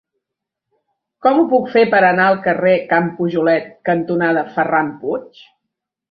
Com 1.25 1.41
ho 1.41 1.43
puc 1.51 1.67
fer 1.73 1.83
per 1.91 1.99
anar 2.07 2.25
al 2.29 2.39
carrer 2.47 2.73
Can 2.93 3.09
Pujolet 3.17 3.67
cantonada 3.91 4.45
Ferran 4.55 4.89
Puig? 5.05 5.43